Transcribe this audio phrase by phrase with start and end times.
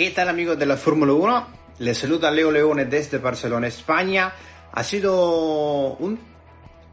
[0.00, 1.46] ¿Qué tal amigos de la Fórmula 1?
[1.80, 4.32] Les saluda Leo Leone desde Barcelona, España.
[4.72, 6.18] Ha sido un...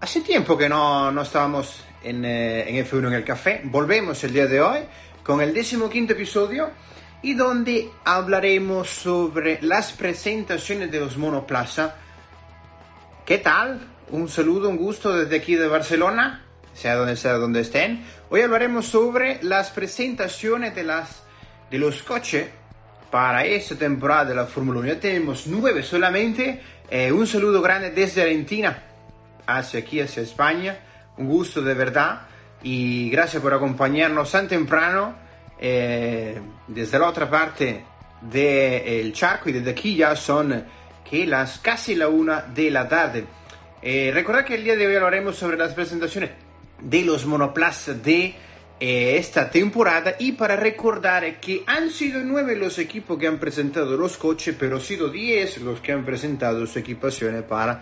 [0.01, 3.61] Hace tiempo que no, no estábamos en, eh, en F1 en el café.
[3.63, 4.79] Volvemos el día de hoy
[5.23, 6.71] con el decimoquinto episodio
[7.21, 11.95] y donde hablaremos sobre las presentaciones de los monoplaza.
[13.26, 13.87] ¿Qué tal?
[14.09, 16.43] Un saludo, un gusto desde aquí de Barcelona,
[16.73, 18.05] sea donde sea donde estén.
[18.29, 21.23] Hoy hablaremos sobre las presentaciones de, las,
[21.71, 22.48] de los coches
[23.09, 24.88] para esta temporada de la Fórmula 1.
[24.88, 26.61] Ya tenemos nueve solamente.
[26.89, 28.84] Eh, un saludo grande desde Argentina
[29.45, 30.79] hacia aquí, hacia España.
[31.17, 32.21] Un gusto de verdad.
[32.63, 35.15] Y gracias por acompañarnos tan temprano
[35.59, 37.84] eh, desde la otra parte
[38.21, 40.63] del charco y desde aquí ya son
[41.10, 43.26] que las casi la una de la tarde.
[43.82, 46.32] Eh, recordad que el día de hoy hablaremos sobre las presentaciones
[46.82, 48.35] de los monoplazas de
[48.79, 54.17] esta temporada y para recordar que han sido nueve los equipos que han presentado los
[54.17, 57.81] coches, pero han sido diez los que han presentado su equipación para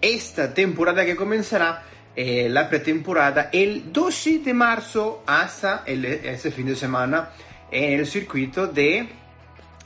[0.00, 1.82] esta temporada que comenzará
[2.14, 6.06] eh, la pretemporada el 12 de marzo hasta el,
[6.38, 7.30] fin de semana
[7.70, 9.08] en el circuito de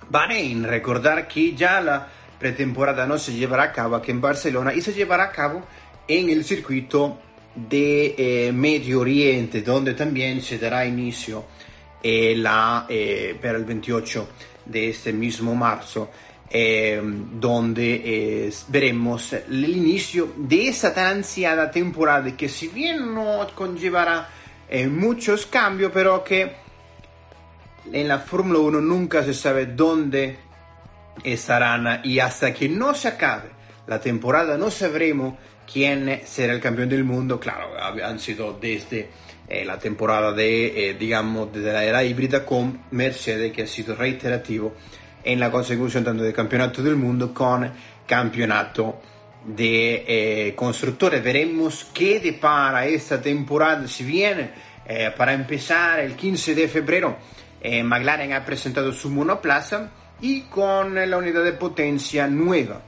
[0.09, 0.63] Bahrein.
[0.63, 2.07] Recordar que ya la
[2.39, 5.65] pretemporada no se llevará a cabo aquí en Barcelona y se llevará a cabo
[6.07, 7.19] en el circuito
[7.55, 11.45] de eh, Medio Oriente, donde también se dará inicio
[12.03, 14.29] eh, la, eh, para el 28
[14.67, 16.11] de este mismo marzo,
[16.53, 18.03] eh, donde
[18.47, 24.29] eh, veremos el inicio de esa tan ansiada temporada que si bien no conllevará
[24.69, 26.57] eh, muchos cambios, pero que
[27.93, 30.39] en la Fórmula 1 nunca se sabe dónde
[31.23, 33.51] estarán y hasta que no se acabe
[33.87, 35.35] la temporada no sabremos
[35.71, 37.39] quién será el campeón del mundo.
[37.39, 39.11] Claro, han sido desde
[39.49, 43.95] eh, la temporada de, eh, digamos, de la era híbrida con Mercedes que ha sido
[43.95, 44.75] reiterativo
[45.23, 47.71] en la consecución tanto del campeonato del mundo con
[48.07, 49.01] campeonato
[49.45, 51.23] de eh, constructores.
[51.23, 53.87] Veremos qué depara esta temporada.
[53.87, 54.53] Si bien
[54.87, 57.17] eh, para empezar el 15 de febrero
[57.61, 62.83] eh, McLaren ha presentado su monoplaza y con la unidad de potencia nueva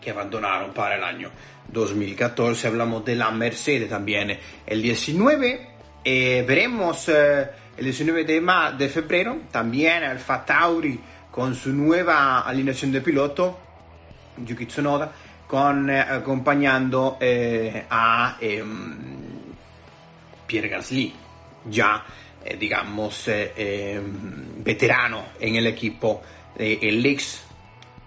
[0.00, 1.30] que abandonaron para el año
[1.72, 2.68] 2014.
[2.68, 4.38] Hablamos de la Mercedes también.
[4.66, 5.68] El 19
[6.04, 8.40] eh, veremos eh, el 19 de,
[8.78, 11.00] de febrero también Alfa Tauri
[11.30, 13.58] con su nueva alineación de piloto,
[14.38, 15.12] Yuki Tsunoda,
[15.46, 18.96] con, eh, acompañando a ehm,
[20.46, 21.12] Pierre Gasly,
[21.68, 22.04] ya
[22.58, 24.00] digamos eh,
[24.58, 26.22] veterano en el equipo
[26.56, 27.42] del ex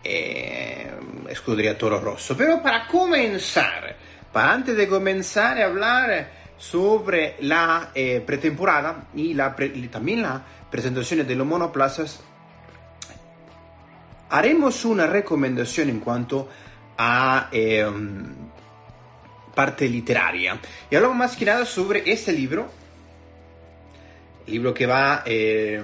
[0.04, 0.92] eh,
[1.30, 2.36] Escudería Toro Rosso.
[2.38, 3.96] Pero para comenzar,
[4.32, 10.22] para antes de comenzar a hablar sobre la eh, pretemporada y, la pre- y también
[10.22, 12.22] la presentación de los monoplazas,
[14.30, 16.50] haremos una recomendación en cuanto
[16.98, 18.26] a em,
[19.56, 20.60] parte literaria.
[20.90, 22.70] Y hablamos más que nada sobre este libro,
[24.48, 25.82] libro que va, eh,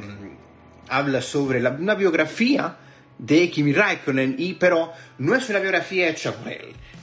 [0.89, 2.75] habla sobre la- una biografía
[3.17, 6.51] de Kimi Raikkonen, y, pero no es una biografía hecha por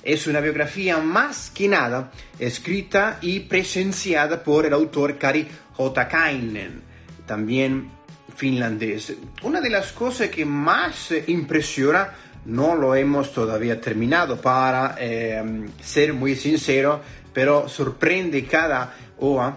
[0.03, 5.47] es una biografía más que nada escrita y presenciada por el autor Kari
[5.77, 6.83] Hotakainen,
[7.27, 7.89] también
[8.35, 9.15] finlandés.
[9.43, 12.13] Una de las cosas que más impresiona,
[12.45, 17.01] no lo hemos todavía terminado para eh, ser muy sincero,
[17.33, 19.57] pero sorprende cada OA,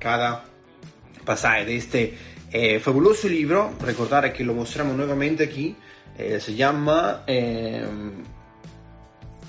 [0.00, 0.44] cada
[1.24, 2.18] pasaje de este
[2.52, 3.74] eh, fabuloso libro.
[3.80, 5.76] Recordar que lo mostramos nuevamente aquí.
[6.18, 7.84] eh, se llama eh,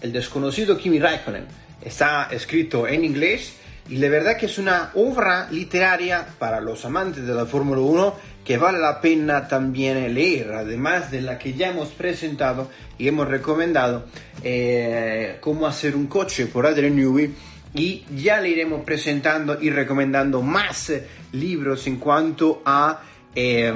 [0.02, 1.46] El desconocido Kimi Raikkonen.
[1.82, 3.56] Está escrito en inglés
[3.90, 8.16] y la verdad que es una obra literaria para los amantes de la Fórmula 1
[8.46, 13.28] que vale la pena también leer, además de la que ya hemos presentado y hemos
[13.28, 14.06] recomendado
[14.44, 17.34] eh, cómo hacer un coche por Adrian Newey
[17.74, 20.92] y ya le iremos presentando y recomendando más
[21.34, 23.02] libros en cuanto a,
[23.36, 23.74] eh,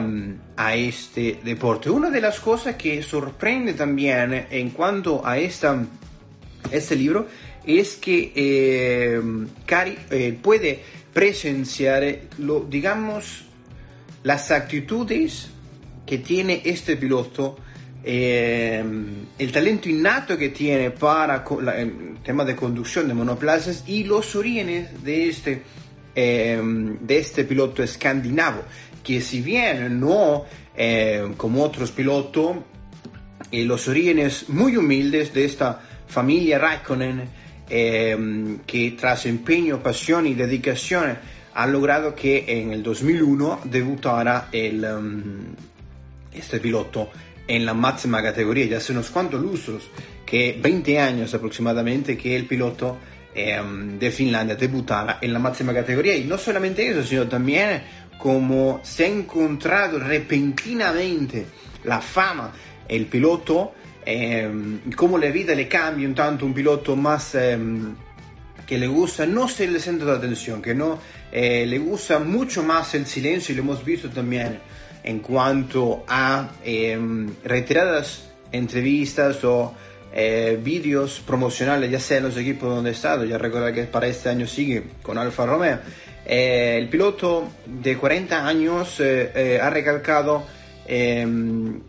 [0.57, 1.89] a este deporte.
[1.89, 5.83] Una de las cosas que sorprende también en cuanto a esta,
[6.71, 7.27] este libro
[7.65, 9.21] es que eh,
[9.65, 10.81] Cari eh, puede
[11.13, 12.03] presenciar,
[12.39, 13.43] lo, digamos,
[14.23, 15.49] las actitudes
[16.05, 17.57] que tiene este piloto,
[18.03, 18.83] eh,
[19.39, 24.35] el talento innato que tiene para la- el tema de conducción de monoplazas y los
[24.35, 25.61] orígenes de este,
[26.15, 26.59] eh,
[26.99, 28.63] de este piloto escandinavo,
[29.03, 30.45] que si bien no
[30.75, 32.57] eh, como otros pilotos,
[33.51, 37.23] eh, los orígenes muy humildes de esta familia Raikkonen,
[37.69, 41.17] eh, que tras empeño, pasión y dedicación
[41.53, 47.09] ha logrado que en el 2001 debutara este piloto
[47.47, 49.89] en la máxima categoría, ya hace unos cuantos lustros,
[50.25, 52.97] que 20 años aproximadamente que el piloto
[53.35, 53.61] eh,
[53.99, 56.15] de Finlandia debutara en la máxima categoría.
[56.15, 57.83] Y no solamente eso, sino también
[58.17, 61.45] como se ha encontrado repentinamente
[61.83, 62.51] la fama,
[62.87, 63.73] el piloto,
[64.05, 64.49] eh,
[64.95, 67.35] cómo la vida le cambia un tanto, un piloto más...
[67.35, 67.57] Eh,
[68.65, 70.99] que le gusta no ser el centro de atención, que no
[71.31, 74.59] eh, le gusta mucho más el silencio y lo hemos visto también
[75.03, 76.97] en cuanto a eh,
[77.43, 79.73] reiteradas entrevistas o
[80.17, 84.07] eh, vídeos promocionales, ya sea en los equipos donde ha estado, ya recuerda que para
[84.07, 85.79] este año sigue con Alfa Romeo.
[86.25, 90.43] Eh, el piloto de 40 años eh, eh, ha recalcado
[90.87, 91.81] em,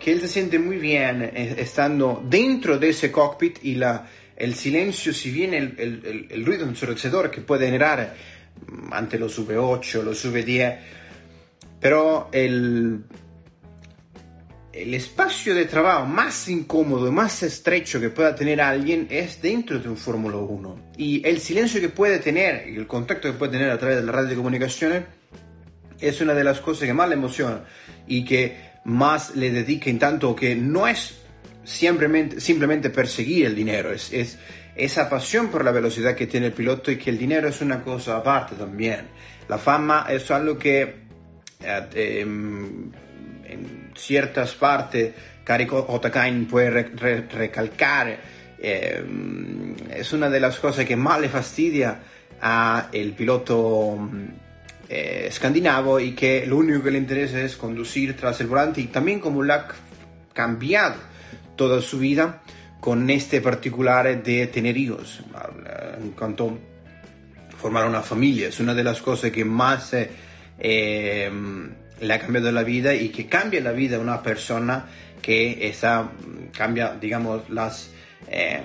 [0.00, 5.12] que él se siente muy bien estando dentro de ese cockpit y la, el silencio,
[5.12, 8.14] si bien el, el, el ruido ensordecedor que puede generar
[8.66, 10.78] mm, ante los V8, los V10,
[11.78, 13.04] pero el,
[14.82, 19.88] el espacio de trabajo más incómodo, más estrecho que pueda tener alguien es dentro de
[19.88, 20.92] un Fórmula 1.
[20.96, 24.04] Y el silencio que puede tener y el contacto que puede tener a través de
[24.04, 25.02] la radio de comunicaciones
[25.98, 27.64] es una de las cosas que más le emociona
[28.06, 31.16] y que más le dedica en tanto que no es
[31.64, 34.38] simplemente, simplemente perseguir el dinero, es, es
[34.76, 37.82] esa pasión por la velocidad que tiene el piloto y que el dinero es una
[37.82, 39.08] cosa aparte también.
[39.48, 40.82] La fama es algo que
[41.60, 42.26] eh, eh,
[43.48, 45.14] en ciertas partes
[45.48, 48.18] Kari Otakainen puede re, re, recalcar.
[48.58, 49.02] Eh,
[49.94, 52.00] es una de las cosas que más le fastidia
[52.40, 53.96] a el piloto
[54.90, 58.88] eh, escandinavo y que lo único que le interesa es conducir tras el volante y
[58.88, 59.68] también como le ha
[60.34, 60.96] cambiado
[61.56, 62.42] toda su vida
[62.80, 65.20] con este particular de tener hijos
[66.00, 66.58] en cuanto
[67.52, 70.10] a formar una familia es una de las cosas que más eh,
[70.58, 71.30] eh,
[72.00, 74.86] le ha cambiado la vida y que cambia la vida de una persona
[75.20, 76.10] que esa
[76.56, 77.90] cambia digamos las
[78.28, 78.62] eh,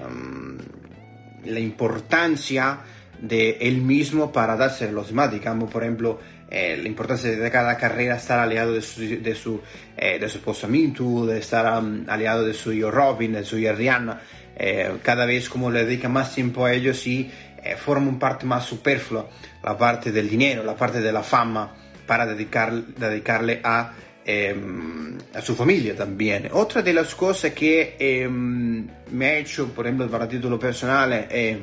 [1.46, 2.80] la importancia
[3.20, 5.32] de él mismo para darse a los demás.
[5.32, 6.20] Digamos por ejemplo
[6.50, 9.62] eh, la importancia de cada carrera estar aliado de su, de su,
[9.98, 14.22] eh, de su de estar aliado de su hijo Robin, de su hija Rihanna,
[14.56, 17.32] eh, cada vez como le dedica más tiempo a ellos y
[17.64, 19.28] eh, forma un parte más superflua,
[19.64, 21.74] la parte del dinero, la parte de la fama,
[22.06, 23.94] para dedicar, dedicarle a,
[24.26, 24.56] eh,
[25.34, 26.50] a su familia también.
[26.52, 31.60] Otra de las cosas que eh, me ha hecho, por ejemplo, para título personal, eh,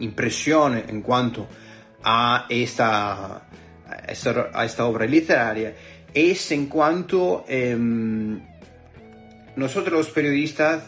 [0.00, 1.48] impresión en cuanto
[2.02, 3.48] a esta,
[4.08, 5.74] esta, obra literaria
[6.14, 7.76] es en cuanto eh,
[9.56, 10.82] nosotros los periodistas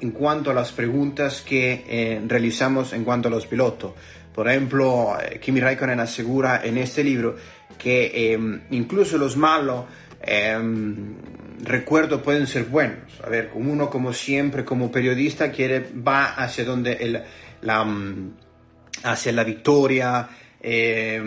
[0.00, 3.92] en cuanto a las preguntas que eh, realizamos en cuanto a los pilotos.
[4.38, 7.34] Por ejemplo, Kimi Raikkonen asegura en este libro
[7.76, 8.38] que eh,
[8.70, 9.86] incluso los malos
[10.22, 10.56] eh,
[11.64, 13.20] recuerdos pueden ser buenos.
[13.24, 17.20] A ver, uno como siempre, como periodista, quiere, va hacia donde el,
[17.62, 17.84] la,
[19.02, 20.28] hacia la victoria,
[20.60, 21.20] eh,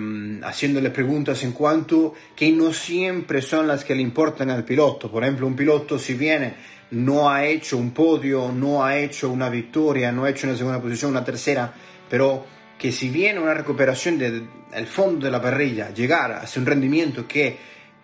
[0.45, 5.11] haciéndole preguntas en cuanto que no siempre son las que le importan al piloto.
[5.11, 6.53] Por ejemplo, un piloto si viene
[6.91, 10.81] no ha hecho un podio, no ha hecho una victoria, no ha hecho una segunda
[10.81, 11.73] posición, una tercera,
[12.09, 16.65] pero que si viene una recuperación del de, fondo de la parrilla, llegar a un
[16.65, 17.55] rendimiento que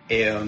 [0.08, 0.38] eh,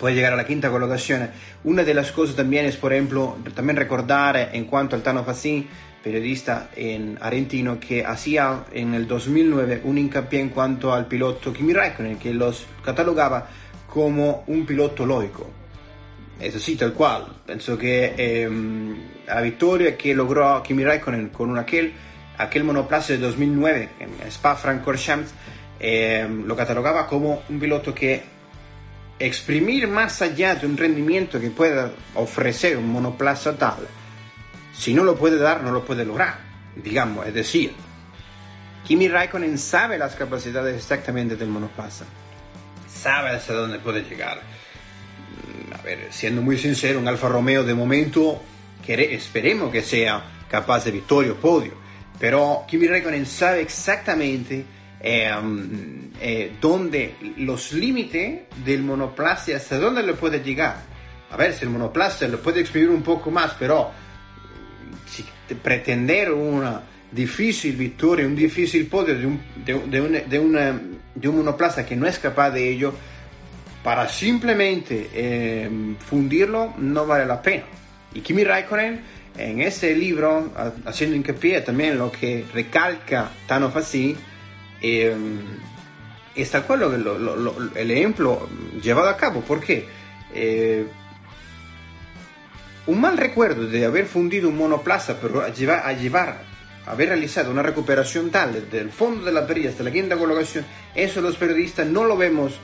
[0.00, 1.28] puede llegar a la quinta colocación,
[1.64, 5.68] una de las cosas también es, por ejemplo, también recordar en cuanto al Tano Fassin,
[6.02, 11.74] periodista en argentino, que hacía en el 2009 un hincapié en cuanto al piloto Kimi
[11.74, 13.50] Raikkonen, que los catalogaba
[13.86, 15.46] como un piloto lógico.
[16.40, 17.26] Es así, tal cual.
[17.44, 18.48] Penso que eh,
[19.26, 21.92] la victoria que logró Kimi Raikkonen con un aquel,
[22.40, 25.30] aquel monoplaza de 2009 en Spa-Francorchamps
[25.78, 28.22] eh, lo catalogaba como un piloto que
[29.18, 33.86] exprimir más allá de un rendimiento que pueda ofrecer un monoplaza tal,
[34.76, 36.38] si no lo puede dar, no lo puede lograr,
[36.76, 37.72] digamos, es decir,
[38.86, 42.06] Kimi Raikkonen sabe las capacidades exactamente del monoplaza,
[42.88, 44.40] sabe hasta dónde puede llegar.
[45.78, 48.40] A ver, siendo muy sincero, un Alfa Romeo de momento,
[48.86, 51.74] esperemos que sea capaz de victoria o podio,
[52.20, 54.64] pero Kimi Raikkonen sabe exactamente
[55.00, 55.32] eh,
[56.20, 60.76] eh, dónde los límites del monoplaza, hasta dónde le puede llegar.
[61.30, 63.90] A ver, si el monoplaza lo puede exprimir un poco más, pero
[65.06, 65.24] si
[65.54, 70.80] pretender una difícil victoria, un difícil podio de un, de, de, de, una,
[71.14, 72.92] de un monoplaza que no es capaz de ello,
[73.82, 77.64] para simplemente eh, fundirlo no vale la pena.
[78.12, 79.00] Y Kimi Raikkonen
[79.36, 80.52] en ese libro,
[80.84, 84.16] haciendo hincapié también lo que recalca Tano Fassi,
[84.82, 85.14] eh,
[86.34, 88.48] es tal cual el ejemplo
[88.82, 89.86] llevado a cabo, porque
[90.34, 90.86] eh,
[92.86, 96.42] un mal recuerdo de haber fundido un monoplaza, pero a llevar, a llevar,
[96.86, 100.64] haber realizado una recuperación tal desde el fondo de la perilla hasta la quinta colocación,
[100.94, 102.58] eso los periodistas no lo vemos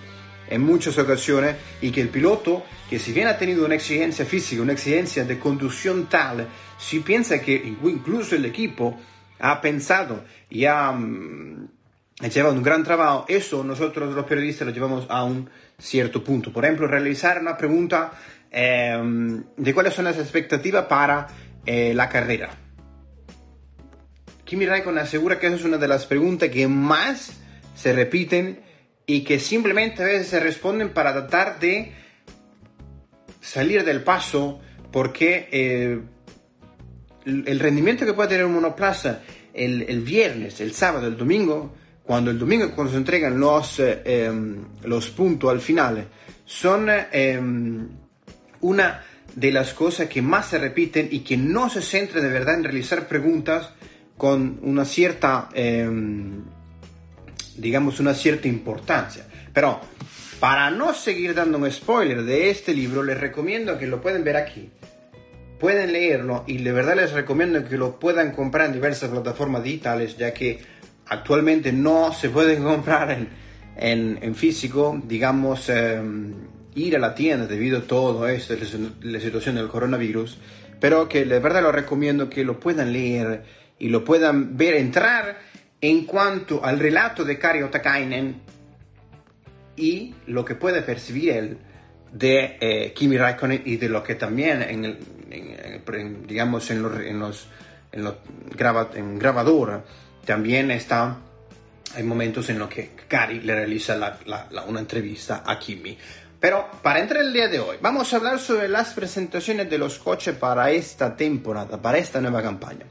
[0.49, 4.63] en muchas ocasiones y que el piloto, que si bien ha tenido una exigencia física,
[4.63, 6.47] una exigencia de conducción tal,
[6.79, 8.99] si piensa que incluso el equipo
[9.39, 11.69] ha pensado y ha, mm,
[12.33, 15.49] llevado un gran trabajo, eso nosotros los periodistas lo llevamos a un
[15.79, 16.53] cierto punto.
[16.53, 18.13] Por ejemplo, realizar una pregunta
[18.51, 21.27] em, de cuáles son las expectativas para
[21.67, 22.49] eh, la carrera.
[24.45, 27.33] Kimi Raikkonen asegura que esa es una de las preguntas que más
[27.75, 28.61] se repiten
[29.07, 31.93] y que simplemente a veces se responden para tratar de
[33.41, 34.61] salir del paso
[34.91, 36.01] porque eh,
[37.25, 39.23] el rendimiento que puede tener un monoplaza
[39.53, 44.65] el, viernes, el sábado, el domingo, cuando el domingo cuando se entregan los, eh, em,
[44.85, 46.07] los puntos al final,
[46.45, 47.89] son em,
[48.61, 49.03] una
[49.35, 52.65] de las cosas que más se repiten y que no se centra de verdad en
[52.65, 53.71] realizar preguntas
[54.17, 56.43] con una cierta em,
[57.57, 59.27] digamos, una cierta importancia.
[59.53, 59.81] Pero
[60.41, 64.37] para no seguir dando un spoiler de este libro, les recomiendo que lo pueden ver
[64.37, 64.71] aquí.
[65.59, 70.19] Pueden leerlo y de verdad les recomiendo que lo puedan comprar en diversas plataformas digitales,
[70.19, 70.61] ya que
[71.07, 73.11] actualmente no se pueden comprar
[73.77, 76.35] en, en, físico, digamos, em,
[76.75, 78.55] ir a la tienda debido a todo esto,
[79.01, 80.39] la situación del coronavirus,
[80.79, 83.45] pero que de verdad lo recomiendo que lo puedan leer
[83.79, 85.39] y lo puedan ver, entrar
[85.81, 88.41] en cuanto al relato de Kari Otakainen
[89.77, 91.59] y lo que puede percibir él
[92.13, 97.21] de eh, Kimi Raikkonen y de lo que también en, el, digamos en los, en
[97.21, 97.49] los,
[97.93, 98.15] en los
[98.95, 99.85] en grabadora
[100.25, 101.19] también está
[101.95, 104.19] hay momentos en los que Kari le realiza
[104.67, 105.97] una entrevista a Kimi.
[106.39, 109.99] Pero para entrar el día de hoy vamos a hablar sobre las presentaciones de los
[109.99, 112.85] coches para esta temporada para esta nueva campaña.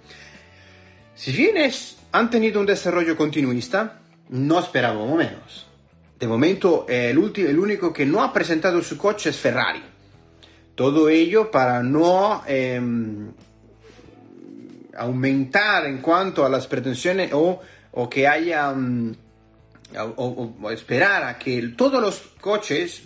[1.13, 1.57] Si bien
[2.17, 5.67] han tenido un desarrollo continuista, no esperábamos menos.
[6.17, 9.83] De momento, el, el único que no ha presentado su coche es Ferrari.
[10.75, 13.31] Todo ello para no em,
[14.95, 17.59] aumentar en cuanto a las pretensiones o,
[18.09, 18.71] que haya...
[18.71, 19.15] Mm,
[20.15, 23.03] o, esperar a que todos los coches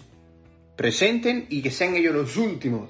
[0.76, 2.90] presenten y que sean ellos los últimos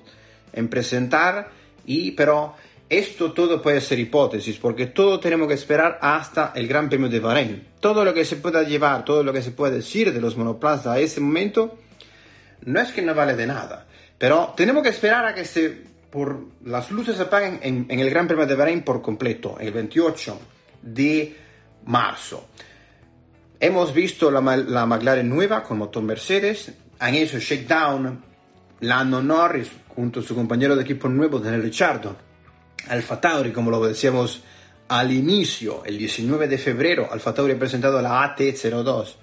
[0.53, 1.49] en presentar
[1.85, 2.55] y pero
[2.89, 7.19] esto todo puede ser hipótesis, porque todo tenemos que esperar hasta el Gran Premio de
[7.19, 7.67] Bahrein.
[7.79, 10.87] Todo lo que se pueda llevar, todo lo que se puede decir de los monoplazas
[10.87, 11.77] a ese momento,
[12.65, 13.85] no es que no vale de nada.
[14.17, 18.27] Pero tenemos que esperar a que se, por, las luces se apaguen en, el Gran
[18.27, 20.39] Premio de Bahrein por completo, el 28
[20.81, 21.37] de
[21.85, 22.47] marzo.
[23.59, 28.23] Hemos visto la, la McLaren nueva con motor Mercedes, han hecho shakedown
[28.81, 32.28] Lando Norris junto a su compañero de equipo nuevo, Daniel Ricciardo
[32.89, 34.41] Alfa Tauri, como lo decíamos
[34.89, 39.15] al inicio, el 19 de febrero, Alfa Tauri ha presentado la AT02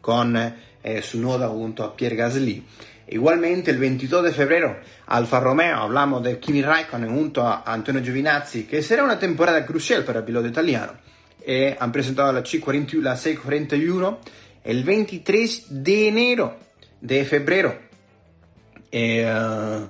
[0.00, 2.62] con eh, su noda junto a Pierre Gasly.
[3.08, 4.76] Igualmente el 22 de febrero
[5.06, 10.04] Alfa Romeo, hablamos de Kimi Raikkonen junto a Antonio Giovinazzi, que será una temporada crucial
[10.04, 10.92] para el piloto italiano.
[11.44, 14.18] Eh, han presentado la, C41, la C41
[14.64, 16.56] el 23 de enero
[17.00, 17.78] de febrero.
[18.90, 19.86] Eh,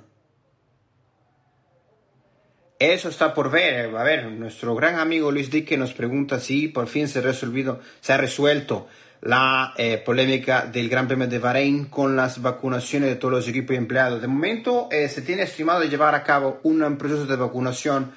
[2.91, 3.95] eso está por ver.
[3.97, 8.13] A ver, nuestro gran amigo Luis Dique nos pregunta si por fin se resolvido, se
[8.13, 8.89] ha resuelto
[9.23, 13.77] la eh, polémica del Gran Premio de Bahrein con las vacunaciones de todos los equipos
[13.77, 14.21] empleados.
[14.21, 18.11] De momento eh, se tiene estimado llevar a cabo un proceso de vacunación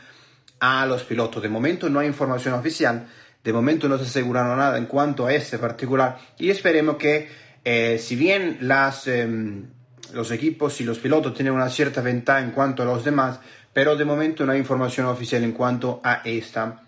[0.60, 1.44] a los pilotos.
[1.44, 3.08] De momento no hay información oficial,
[3.44, 7.30] de momento no se aseguraron nada en cuanto a este particular y esperemos que
[7.64, 9.68] eh, si bien las, em,
[10.14, 13.40] los equipos y los pilotos tienen una cierta ventaja en cuanto a los demás,
[13.76, 16.82] pero de momento no hay información oficial en cuanto a esta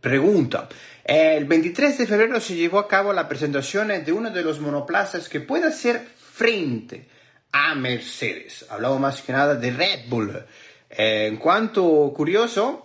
[0.00, 0.68] pregunta.
[1.04, 5.28] El 23 de febrero se llevó a cabo la presentación de uno de los monoplazas
[5.28, 7.06] que puede hacer frente
[7.52, 8.66] a Mercedes.
[8.68, 10.44] Hablamos más que nada de Red Bull.
[10.90, 12.84] Eh, en cuanto curioso,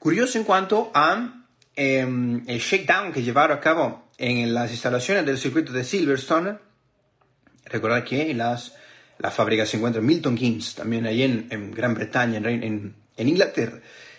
[0.00, 5.38] curioso en cuanto a em, el shakedown que llevaron a cabo en las instalaciones del
[5.38, 6.58] circuito de Silverstone.
[7.66, 8.81] Recordad que las
[9.22, 13.78] la fábrica se encuentra en Milton Keynes, también ahí en, Gran Bretaña, en, Inglaterra.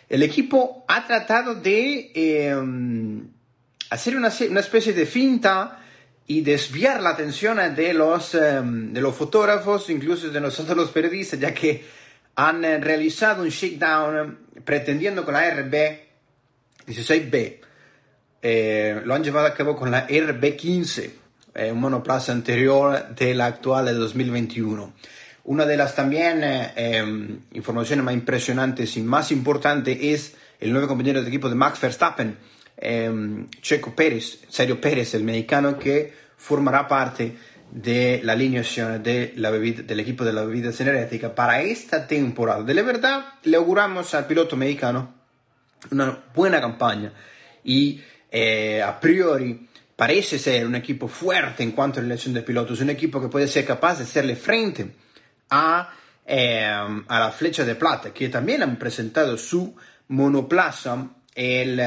[0.10, 3.28] El equipo ha tratado de em,
[3.90, 5.80] hacer una, especie de finta
[6.26, 11.40] y desviar la atención de los, em, de los fotógrafos, incluso de nosotros los periodistas,
[11.40, 11.84] ya que
[12.36, 16.00] han eh, realizado un shakedown pretendiendo con la RB
[16.88, 17.60] 16B
[18.46, 21.12] eh, lo han llevado a cabo con la RB15,
[21.56, 24.94] eh, un monoplaza anterior de la actual de 2021.
[25.46, 31.22] Una de las también em, informaciones más impresionantes y más importantes es el nuevo compañero
[31.22, 32.38] de equipo de Max Verstappen,
[32.78, 37.36] em, Checo Pérez, Sergio Pérez, el mexicano que formará parte
[37.70, 42.64] de la alineación de la bebida, del equipo de la bebida energética para esta temporada.
[42.64, 45.14] De la verdad, le auguramos al piloto mexicano
[45.92, 47.12] una buena campaña
[47.64, 48.00] y
[48.32, 52.90] eh, a priori parece ser un equipo fuerte en cuanto a elección de pilotos, un
[52.90, 54.92] equipo que puede ser capaz de hacerle frente
[55.50, 55.94] a,
[56.26, 59.76] eh, a la flecha de plata, que también han presentado su
[60.08, 61.82] monoplaza el...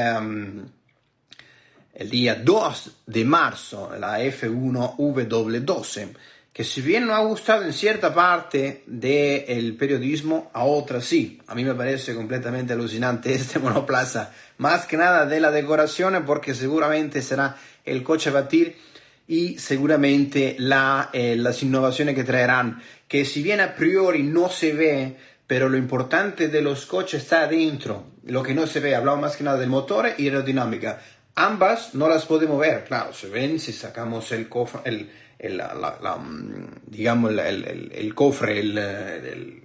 [1.97, 6.09] El día 2 de marzo, la F1 W12,
[6.53, 11.41] que si bien no ha gustado en cierta parte del periodismo, a otra sí.
[11.47, 16.53] A mí me parece completamente alucinante este monoplaza, más que nada de la decoración, porque
[16.53, 18.75] seguramente será el coche a batir
[19.27, 24.73] y seguramente la, eh, las innovaciones que traerán, que si bien a priori no se
[24.73, 29.21] ve, pero lo importante de los coches está adentro, lo que no se ve, hablamos
[29.21, 31.01] más que nada del motor y aerodinámica.
[31.35, 36.17] Ambas no las podemos ver, claro, se ven si sacamos el cofre, el, el la,
[36.19, 39.63] mm, digamos, el, el cofre, el,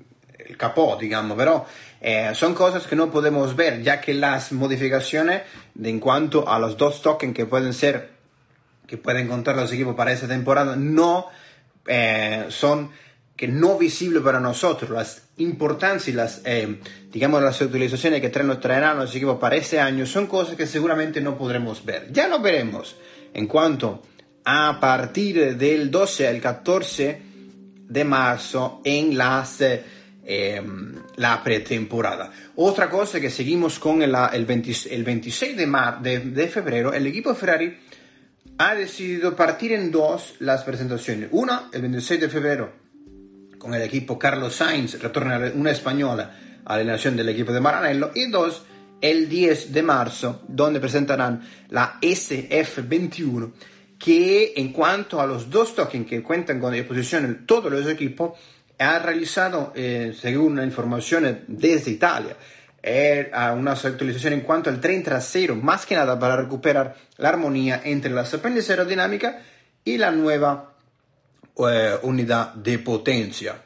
[0.57, 1.65] capó, digamos, pero
[2.01, 5.43] eh, son cosas que no podemos ver, ya que las modificaciones
[5.75, 8.12] de, en cuanto a los dos tokens que pueden ser,
[8.93, 11.29] que pueden encontrar los equipos para esta temporada, no
[11.87, 12.91] eh, son
[13.35, 16.79] que no visible para nosotros, las importancias y las, eh,
[17.11, 21.23] digamos, las utilizaciones que traen, traerán los equipos para este año son cosas que seguramente
[21.23, 22.13] no podremos ver.
[22.13, 22.95] Ya lo veremos
[23.33, 24.03] en cuanto
[24.45, 27.23] a partir del 12 al 14
[27.89, 30.63] de marzo en las, eh,
[31.17, 32.31] la pretemporada.
[32.57, 37.35] Otra cosa que seguimos con el, el, 26 de, mar, de, de febrero, el equipo
[37.35, 37.75] Ferrari
[38.65, 41.29] ha decidido partir en dos las presentaciones.
[41.33, 42.73] Una, el 26 de febrero,
[43.59, 48.13] con el equipo Carlos Sainz, retorna una española a la nación del equipo de Maranello,
[48.15, 48.63] y dos,
[49.01, 53.53] el 10 de marzo, donde presentarán la SF21,
[53.99, 58.39] que en cuanto a los dos tokens que cuentan con disposición todos los equipos,
[58.79, 62.37] ha realizado, eh, según la información desde Italia,
[62.83, 67.81] eh, una actualización en cuanto al tren trasero, más que nada para recuperar la armonía
[67.85, 69.43] entre la apéndices aerodinámica
[69.85, 70.75] y la nueva
[71.69, 73.63] eh, unidad de potencia.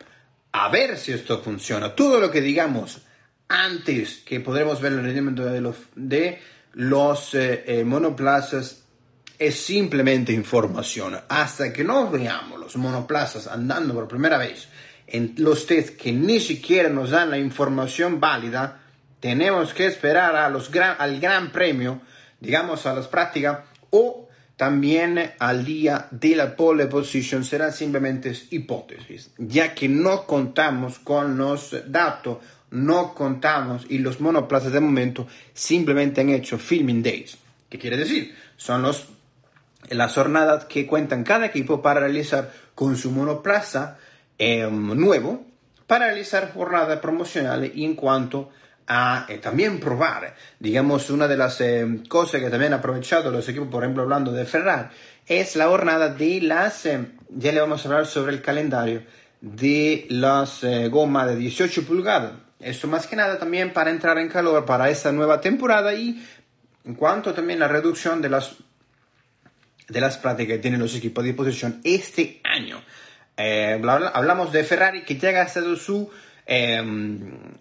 [0.53, 1.95] A ver si esto funciona.
[1.95, 3.03] Todo lo que digamos
[3.49, 6.41] antes que podremos ver el rendimiento de los, de
[6.73, 8.83] los eh, eh, monoplazas
[9.39, 11.19] es simplemente información.
[11.29, 14.69] Hasta que no veamos los monoplazas andando por primera vez
[15.07, 18.81] en los test que ni siquiera nos dan la información válida,
[19.27, 22.01] tenemos que esperar a los al gran premio,
[22.39, 23.59] digamos a las prácticas,
[23.91, 31.01] o también al día de la pole position serán simplemente hipótesis, ya que no contamos
[31.01, 32.39] con los datos,
[32.71, 37.37] no contamos y los monoplazas de momento simplemente han hecho filming days.
[37.69, 38.33] ¿Qué quiere decir?
[38.57, 39.09] Son los,
[39.91, 43.99] las jornadas que cuentan cada equipo para realizar con su monoplaza
[44.39, 45.45] em, nuevo,
[45.89, 50.37] para realizar jornadas promocionales y en cuanto a eh, también probar.
[50.61, 54.31] Digamos, una de las eh, cosas que también han aprovechado los equipos, por ejemplo, hablando
[54.31, 54.88] de Ferrari,
[55.27, 59.03] es la jornada de las, eh, ya le vamos a hablar sobre el calendario,
[59.40, 62.33] de las gomas de 18 pulgadas.
[62.59, 66.25] Esto más que nada también para entrar en calor para esta nueva temporada y
[66.85, 68.55] en cuanto también la reducción de las,
[69.88, 72.81] de las prácticas que tienen los equipos de disposición este año.
[74.14, 76.11] hablamos de Ferrari que ya ha gastado su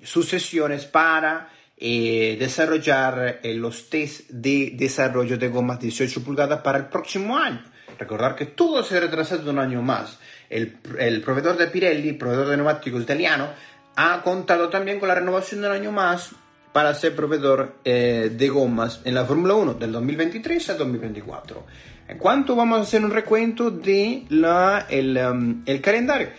[0.04, 6.78] sus sesiones para eh, desarrollar eh, los test de desarrollo de gomas 18 pulgadas para
[6.78, 7.64] el próximo año.
[8.00, 10.18] Recordar que todo se ha retrasado un año más.
[10.50, 13.50] El, el proveedor de Pirelli, proveedor de neumáticos italiano,
[13.96, 16.32] ha contado también con la renovación de un año más
[16.72, 21.66] para ser proveedor eh, de gomas en la Fórmula 1 del 2023 al 2024.
[22.08, 26.30] En cuanto vamos a hacer un recuento de la, el, um, el calendario.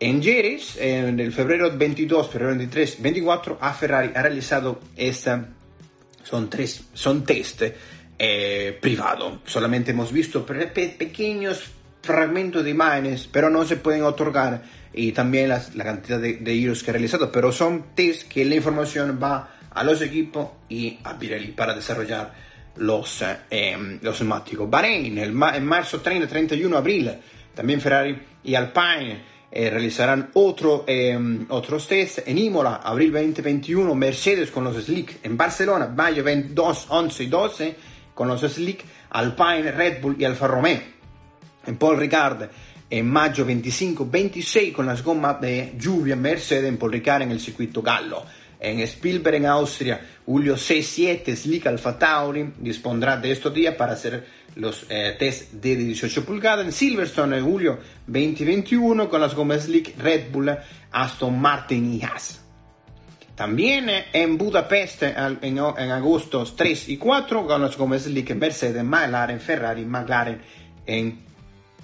[0.00, 5.48] En Jerez, en el febrero 22, febrero 23, 24, a Ferrari ha realizado esta,
[6.22, 7.62] son tres, son test
[8.16, 9.40] eh, privado.
[9.44, 11.64] Solamente hemos visto pequeños
[12.00, 16.84] fragmentos de imágenes, pero no se pueden otorgar y también la cantidad de, de euros
[16.84, 21.18] que ha realizado, pero son test que la información va a los equipos y a
[21.18, 22.32] Pirelli para desarrollar
[22.76, 24.70] los, eh, los neumáticos.
[24.70, 27.12] Bahrein, en marzo 30-31 abril,
[27.52, 34.50] también Ferrari y Alpine eh, realizarán otro, eh, otros test en Imola, abril 2021, Mercedes
[34.50, 37.76] con los Slick en Barcelona, mayo 22, 11 y 12,
[38.14, 40.80] con los Slick, Alpine, Red Bull y Alfa Romeo.
[41.66, 42.48] En Paul Ricard
[42.90, 47.82] en mayo 25-26 con las gomas de lluvia Mercedes en Paul Ricard en el circuito
[47.82, 48.22] Gallo.
[48.60, 54.26] En Spielberg, en Austria, julio 6-7, Slick Alfa Tauri dispondrá de estos días para hacer
[54.56, 56.66] los eh, test de 18 pulgadas.
[56.66, 60.56] En Silverstone, en julio 2021, con las gomas Slick Red Bull,
[60.90, 62.40] Aston Martin y Haas.
[63.36, 68.82] También eh, en Budapest, en, en, agosto 3 y 4, con las gomas Slick Mercedes,
[68.82, 70.42] McLaren, Ferrari, McLaren
[70.84, 71.20] en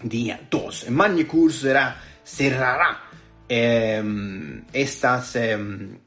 [0.02, 0.88] día 2.
[0.88, 3.00] En Magny será, cerrará
[3.48, 5.58] eh, estas, eh,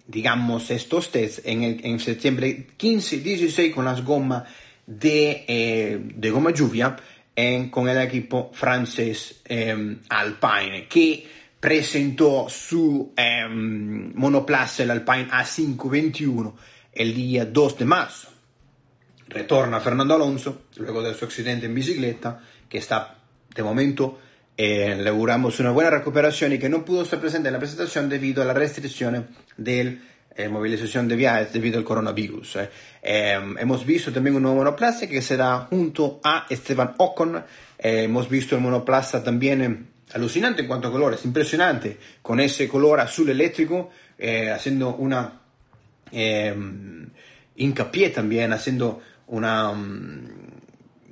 [0.08, 4.44] digamos, estos test en, el, en septiembre 15 y 16 con las gomas
[4.86, 6.96] de, eh, de goma lluvia
[7.36, 11.28] en, con el equipo francés em, Alpine que
[11.60, 13.14] presentó su
[14.14, 16.54] monoplaza, el Alpine A521,
[16.94, 18.30] el día 2 de marzo.
[19.28, 23.18] Retorna Fernando Alonso, luego de su accidente en bicicleta, que está
[23.54, 24.20] de momento
[24.58, 28.10] eh, le auguramos una buena recuperación y que no pudo estar presente en la presentación
[28.10, 29.22] debido a las restricciones
[29.56, 30.00] de
[30.36, 32.56] eh, movilización de viajes debido al coronavirus.
[32.58, 32.70] Eh.
[33.04, 37.38] Eh, hemos visto también un nuevo monoplaza que será junto a Esteban Ocon.
[37.78, 39.78] Eh, hemos visto el monoplaza también eh,
[40.14, 43.92] alucinante en cuanto a colores, impresionante, con ese color azul eléctrico,
[44.54, 45.42] haciendo una
[47.56, 49.70] hincapié también, haciendo una...
[49.70, 50.47] Um,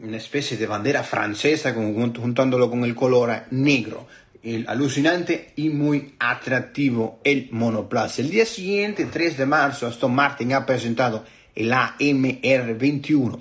[0.05, 4.07] una especie de bandera francesa juntándolo con el color negro.
[4.43, 8.21] El alucinante y muy atractivo el monoplaza.
[8.21, 13.39] El día siguiente, 3 de marzo, Aston Martin ha presentado el AMR21,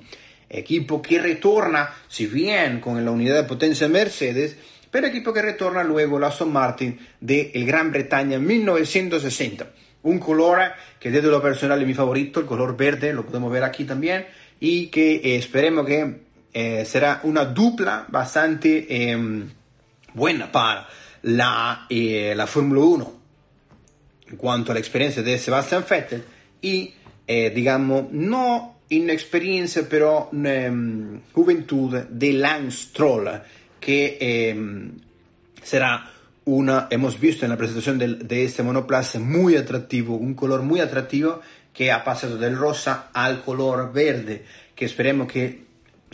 [0.48, 4.56] equipo que retorna, si bien con la unidad de potencia Mercedes,
[4.90, 9.66] pero equipo que retorna luego el Aston Martin de el Gran Bretaña en 1960.
[10.04, 10.60] Un color
[10.98, 14.26] que desde lo personal es mi favorito, el color verde, lo podemos ver aquí también,
[14.58, 16.24] y que esperemos que
[16.54, 19.44] eh, será una dupla bastante eh,
[20.14, 20.86] buena para
[21.22, 23.12] la, eh, la Fórmula 1
[24.30, 26.24] en cuanto a la experiencia de Sebastian Vettel
[26.62, 26.94] y,
[27.26, 33.30] eh, digamos, no inexperiencia, pero ehm, juventud de Lance Stroll,
[33.80, 34.92] que ehm,
[35.62, 36.10] será
[36.46, 40.80] una, hemos visto en la presentación de, de este monoplaza muy atractivo, un color muy
[40.80, 41.40] atractivo
[41.72, 45.64] que ha pasado del rosa al color verde, que esperemos que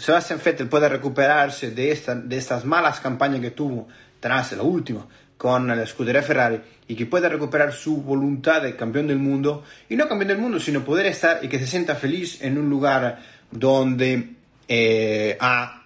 [0.01, 3.87] Sebastian Vettel puede recuperarse de, esta, de estas malas campañas que tuvo
[4.19, 9.07] tras la última con la escudería Ferrari y que pueda recuperar su voluntad de campeón
[9.07, 12.43] del mundo y no campeón del mundo sino poder estar y que se sienta feliz
[12.43, 14.35] en un lugar donde
[14.69, 15.85] eh, ha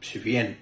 [0.00, 0.58] si bien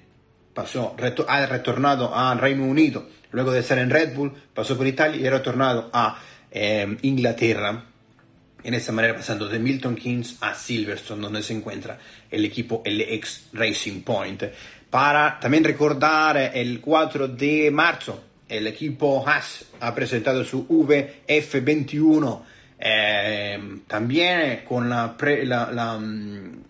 [0.52, 0.94] pasó
[1.26, 5.26] ha retornado a Reino Unido luego de estar en Red Bull pasó por Italia y
[5.26, 6.18] ha retornado a
[6.50, 7.84] eh, Inglaterra
[8.62, 11.98] en esta manera pasando de Milton Keynes a Silverstone, donde se encuentra
[12.30, 14.42] el equipo LX Racing Point.
[14.90, 22.42] Para también recordar el 4 de marzo, el equipo Haas ha presentado su VF21,
[22.80, 26.62] eh, también con la, pre, la, um,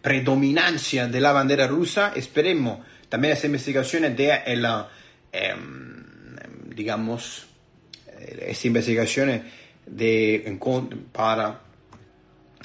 [0.00, 2.12] predominancia de la bandera rusa.
[2.16, 4.88] Esperemos también esa investigaciones de la,
[5.30, 5.54] eh,
[6.74, 7.46] digamos,
[8.40, 9.42] esta investigación
[9.86, 10.58] de,
[11.12, 11.60] para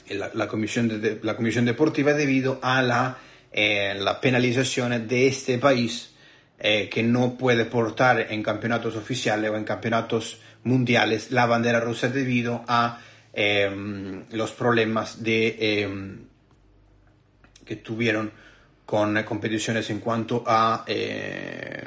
[0.10, 3.18] la, la, comisión de, la comisión deportiva debido a la,
[3.52, 6.14] eh, la penalización de este país
[6.60, 12.10] eh, que no puede portar en campeonatos oficiales o en campeonatos mundiales la bandera rusa
[12.10, 13.00] debido a
[13.34, 16.18] eh, los problemas de, eh,
[17.64, 18.32] que tuvieron
[18.86, 21.84] con competiciones en cuanto a, eh,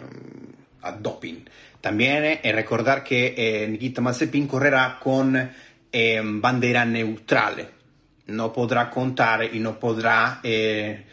[0.83, 1.45] a doping.
[1.81, 5.51] También eh, recordar que eh, Nikita Mazepin correrá con
[5.93, 7.69] eh, bandera neutral.
[8.27, 11.05] No podrá contar y no podrá, eh,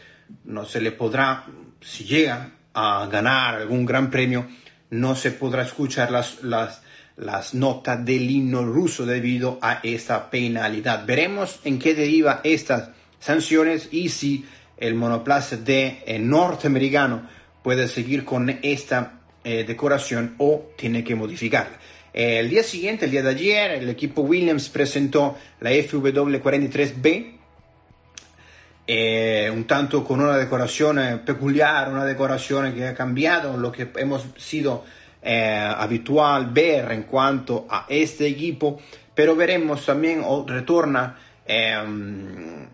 [0.44, 1.44] no se le podrá,
[1.80, 4.46] si llega a ganar algún gran premio,
[4.90, 6.82] no se podrá escuchar las, las,
[7.16, 11.04] las notas del himno ruso debido a esta penalidad.
[11.04, 17.22] Veremos en qué deriva estas sanciones y si el monoplaza de eh, norteamericano
[17.64, 21.78] puede seguir con esta eh, decoración o tiene que modificarla.
[22.12, 27.32] Eh, el día siguiente, el día de ayer, el equipo Williams presentó la FW43B,
[28.86, 34.26] eh, un tanto con una decoración peculiar, una decoración que ha cambiado lo que hemos
[34.36, 34.84] sido
[35.22, 38.80] eh, habitual ver en cuanto a este equipo,
[39.14, 42.66] pero veremos también o retorna, em,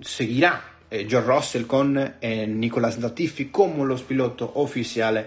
[0.00, 5.26] seguirá George Russell con Nicolas Latifi como los pilotos oficiales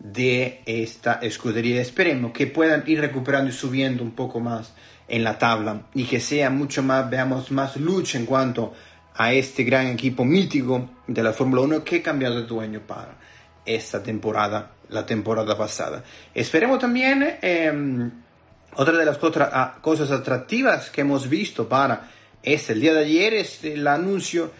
[0.00, 1.80] de esta escudería.
[1.80, 4.72] Esperemos que puedan ir recuperando y subiendo un poco más
[5.06, 8.72] en la tabla y que sea mucho más, veamos más lucha en cuanto
[9.14, 13.14] a este gran equipo mítico de la Fórmula 1 que ha cambiado de dueño para
[13.66, 16.02] esta temporada, la temporada pasada.
[16.34, 18.10] Esperemos también, eh,
[18.76, 22.08] otra de las cosas atractivas que hemos visto para
[22.42, 24.50] este, el día de ayer, es el anuncio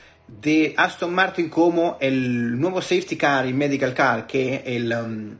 [0.41, 5.37] de Aston Martin como el nuevo safety car y medical car que el, um,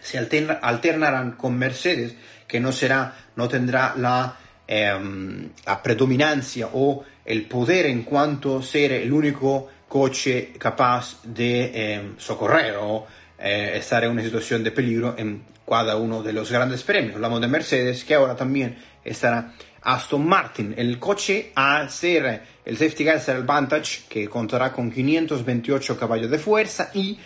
[0.00, 2.14] se alternarán con Mercedes,
[2.46, 4.36] que no será, no tendrá la,
[4.66, 12.02] em, la predominancia o el poder en cuanto ser el único coche capaz de eh,
[12.18, 13.06] socorrer o
[13.38, 17.16] eh, estar en una situación de peligro en cada uno de los grandes premios.
[17.16, 19.52] Hablamos de Mercedes, que ahora también estará
[19.86, 20.74] Aston Martin.
[20.76, 26.30] El coche a ser el safety car será el Vantage, que contará con 528 caballos
[26.30, 27.16] de fuerza, y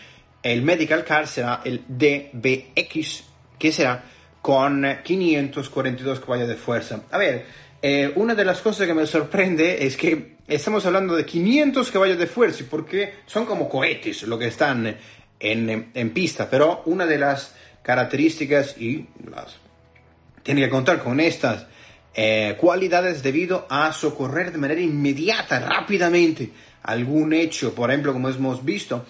[0.42, 3.24] el medical car será el DBX,
[3.58, 4.04] que será
[4.42, 7.02] con 542 caballos de fuerza.
[7.10, 7.46] A ver,
[7.80, 12.18] eh, una de las cosas que me sorprende es que estamos hablando de 500 caballos
[12.18, 14.96] de fuerza, porque son como cohetes lo que están
[15.38, 19.56] en, en pista, pero una de las características y las
[20.42, 21.66] tiene que contar con estas
[22.14, 26.50] eh, cualidades debido a socorrer de manera inmediata, rápidamente,
[26.82, 29.04] algún hecho, por ejemplo, como hemos visto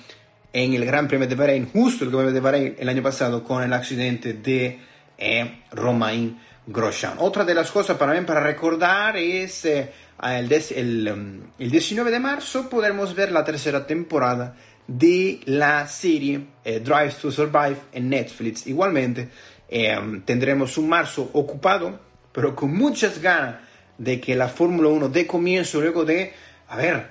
[0.52, 3.44] en el Gran Premio de Bahrein, justo el Gran Premio de Bahrein el año pasado
[3.44, 4.78] con el accidente de
[5.16, 7.14] eh, Romain Grosjean.
[7.18, 9.90] Otra de las cosas para mí para recordar es eh,
[10.22, 16.80] el, el, el, 19 de marzo podremos ver la tercera temporada de la serie eh,
[16.80, 18.66] Drive to Survive en Netflix.
[18.66, 19.28] Igualmente
[19.68, 21.98] eh, tendremos un marzo ocupado,
[22.40, 23.56] pero con muchas ganas
[23.98, 26.32] de que la Fórmula 1 dé comienzo luego de,
[26.68, 27.08] a ver,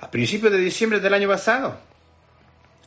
[0.00, 1.78] a principios de diciembre del año pasado.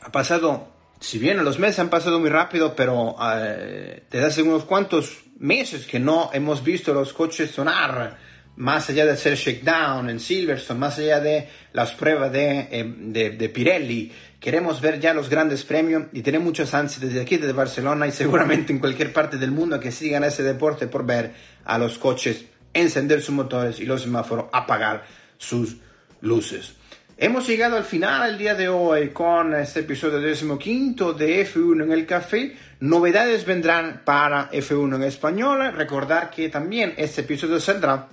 [0.02, 0.68] Ha pasado,
[1.00, 5.86] si bien los meses han pasado muy rápido, pero eh, desde hace unos cuantos meses
[5.86, 8.18] que no hemos visto los coches sonar
[8.56, 13.30] más allá de hacer shakedown en Silverstone, más allá de las pruebas de, eh, de,
[13.30, 17.52] de, Pirelli, queremos ver ya los grandes premios y tenemos muchas ansias desde aquí, desde
[17.52, 21.32] Barcelona y seguramente en cualquier parte del mundo que sigan ese deporte por ver
[21.64, 25.04] a los coches encender sus motores y los semáforos apagar
[25.38, 25.76] sus
[26.22, 26.74] luces.
[27.16, 30.18] Hemos llegado al final el día de hoy con este episodio
[30.58, 32.56] 15 de F1 en el café.
[32.80, 35.72] Novedades vendrán para F1 en español.
[35.72, 38.08] Recordar que también este episodio saldrá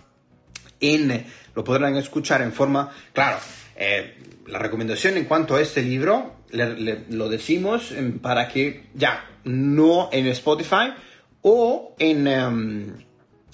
[0.79, 3.39] en, lo podrán escuchar en forma, claro,
[3.75, 4.15] eh,
[4.49, 10.93] la recomendación en cuanto a este libro, lo decimos para que ya, no en Spotify
[11.41, 12.93] o en em,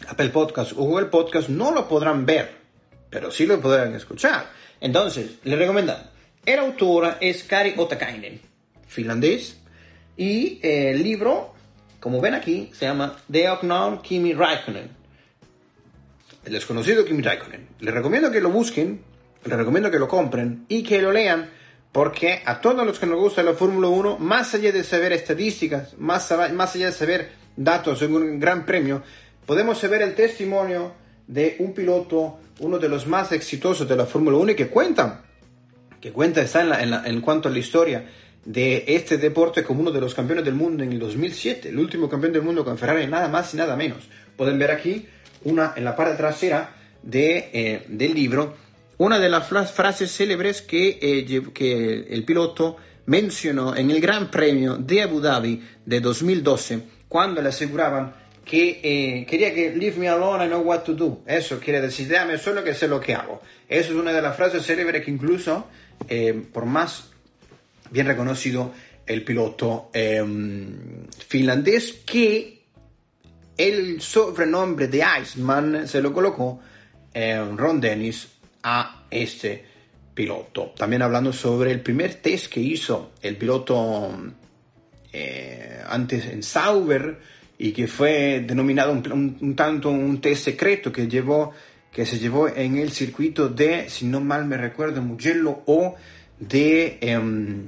[0.08, 2.51] Apple Podcast o Google Podcast no lo podrán ver,
[3.10, 4.49] pero sí lo podrán escuchar.
[4.81, 5.95] Entonces, le recomiendo,
[6.45, 8.41] el autor es Kari Otakainen,
[8.88, 9.58] finlandés,
[10.17, 11.53] y el libro,
[11.99, 15.05] como ven aquí, se llama The Unknown Kimi Raikkonen
[16.45, 17.67] el desconocido Kimi Raikkonen.
[17.79, 19.01] Les recomiendo que lo busquen,
[19.45, 21.49] les recomiendo que lo compren y que lo lean,
[21.91, 25.97] porque a todos los que nos gusta la Fórmula 1, más allá de saber estadísticas,
[25.97, 29.03] más, más allá de saber datos en un gran premio,
[29.45, 30.93] podemos saber el testimonio
[31.27, 35.23] de un piloto, uno de los más exitosos de la Fórmula 1 y que cuenta,
[36.01, 38.05] que cuenta, está en, en cuanto a la historia
[38.43, 42.10] de este deporte como uno de los campeones del mundo en el 2007, el último
[42.10, 44.08] campeón del mundo con Ferrari, nada más y nada menos.
[44.36, 45.08] Pueden ver aquí
[45.43, 48.64] una, en la parte trasera de, eh, del libro
[48.97, 54.77] una de las frases célebres que, eh, que el piloto mencionó en el Gran Premio
[54.77, 60.45] de Abu Dhabi de 2012, cuando le aseguraban que eh, quería que leave me alone,
[60.45, 61.23] I know what to do.
[61.25, 63.41] Eso quiere decir, déjame solo que sé lo que hago.
[63.67, 65.67] Eso es una de las frases célebres que incluso,
[66.53, 67.10] por más
[67.89, 68.71] bien reconocido,
[69.08, 69.89] el piloto
[71.27, 72.55] finlandés que
[73.58, 76.60] el sobrenombre de Iceman se lo colocó
[77.13, 78.27] eh, Ron Dennis
[78.67, 79.63] a este
[80.15, 80.73] piloto.
[80.75, 84.10] También hablando sobre el primer test que hizo el piloto
[85.13, 87.19] eh, antes en Sauber
[87.60, 91.54] y que fue denominado un, tanto un test secreto que llevó
[91.91, 95.95] que se llevó en el circuito de, si no mal me recuerdo, Mugello o
[96.38, 97.67] de, em,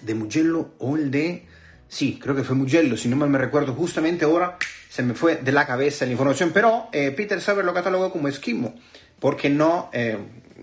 [0.00, 1.44] de Mugello o el de,
[1.86, 4.56] sí, creo que fue Mugello, si no mal me recuerdo, justamente ahora
[4.88, 8.28] se me fue de la cabeza la información, pero eh, Peter Sauber lo catalogó como
[8.28, 8.76] esquimo,
[9.18, 10.18] porque no, eh,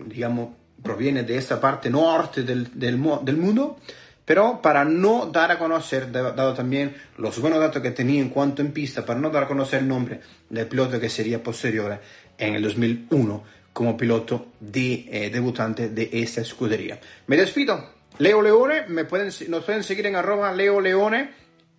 [0.06, 0.50] digamos,
[0.82, 3.78] proviene de esta parte norte del, del, del, mundo,
[4.24, 8.62] pero para no dar a conocer, dado también los buenos datos que tenía en cuanto
[8.62, 11.98] en pista, para no dar a conocer el nombre del piloto que sería posterior
[12.38, 17.00] en el 2001 como piloto de, eh, debutante de esta escudería.
[17.26, 17.90] Me despido.
[18.18, 21.30] Leo Leone, me pueden, nos pueden seguir en arroba Leo Leone,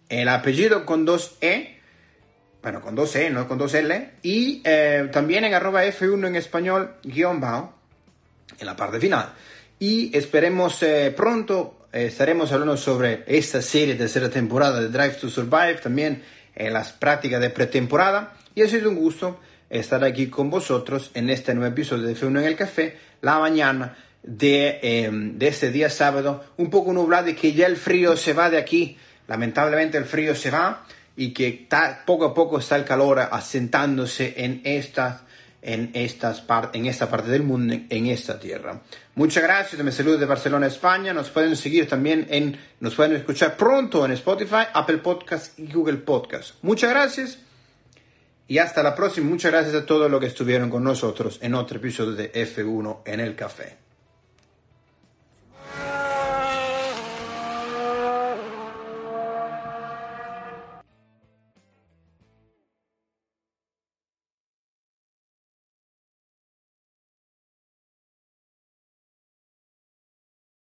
[0.10, 1.80] el apellido con dos E,
[2.64, 6.36] bueno, con dos E, no con dos L, y eh, también en arroba F1 en
[6.38, 7.74] español guion bajo,
[8.58, 9.34] en la parte final.
[9.80, 15.30] Y esperemos eh, pronto, eh, estaremos hablando sobre esta serie, tercera temporada de Drive to
[15.30, 16.24] Survive, también
[16.56, 18.34] en las prácticas de pretemporada.
[18.56, 22.40] Y ha sido un gusto estar aquí con vosotros en este nuevo episodio de F1
[22.40, 27.34] en el Café, la mañana de, eh, de este día sábado, un poco nublado y
[27.34, 28.98] que ya el frío se va de aquí.
[29.28, 31.68] Lamentablemente el frío se va y que
[32.06, 35.26] poco a poco está el calor asentándose en esta,
[35.62, 38.82] en, estas en esta parte del mundo, en esta tierra.
[39.16, 41.14] Muchas gracias, me saludo de Barcelona, España.
[41.14, 45.98] Nos pueden seguir también en, nos pueden escuchar pronto en Spotify, Apple Podcast y Google
[45.98, 46.56] Podcast.
[46.62, 47.38] Muchas gracias
[48.48, 49.30] y hasta la próxima.
[49.30, 53.20] Muchas gracias a todos los que estuvieron con nosotros en otro episodio de F1 en
[53.20, 53.83] el café.